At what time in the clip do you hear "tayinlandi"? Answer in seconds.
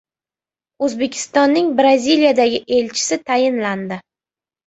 3.27-4.01